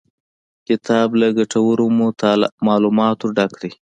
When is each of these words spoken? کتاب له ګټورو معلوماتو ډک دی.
کتاب 0.67 1.09
له 1.21 1.27
ګټورو 1.37 1.85
معلوماتو 2.67 3.25
ډک 3.35 3.51
دی. 3.61 3.71